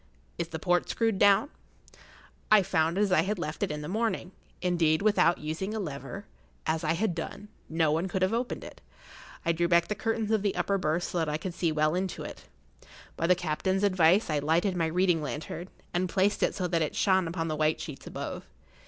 Is 0.39 0.47
the 0.47 0.57
port 0.57 0.89
screwed 0.89 1.19
down?" 1.19 1.51
I 2.51 2.63
found 2.63 2.97
it 2.97 3.01
as 3.01 3.11
I 3.11 3.21
had 3.21 3.37
left 3.37 3.61
it 3.61 3.69
in 3.69 3.83
the 3.83 3.87
morning. 3.87 4.31
Indeed, 4.59 5.03
without 5.03 5.37
using 5.37 5.75
a 5.75 5.79
lever, 5.79 6.25
as 6.65 6.83
I 6.83 6.93
had 6.93 7.13
done, 7.13 7.49
no 7.69 7.91
one 7.91 8.07
could 8.07 8.23
have 8.23 8.33
opened 8.33 8.63
it. 8.63 8.81
I 9.45 9.51
drew 9.51 9.67
back 9.67 9.89
the 9.89 9.93
curtains 9.93 10.31
of 10.31 10.41
the 10.41 10.55
upper 10.55 10.79
berth 10.79 11.03
so 11.03 11.19
that 11.19 11.29
I 11.29 11.37
could 11.37 11.53
see 11.53 11.71
well 11.71 11.93
into 11.93 12.23
it. 12.23 12.45
By 13.15 13.27
the 13.27 13.35
captain's 13.35 13.83
advice 13.83 14.27
I 14.27 14.39
lighted 14.39 14.75
my 14.75 14.87
reading 14.87 15.21
lantern, 15.21 15.69
and 15.93 16.09
placed 16.09 16.41
it 16.41 16.55
so 16.55 16.67
that 16.67 16.81
it 16.81 16.95
shone 16.95 17.27
upon 17.27 17.47
the 17.47 17.55
white 17.55 17.79
sheets 17.79 18.07
above. 18.07 18.47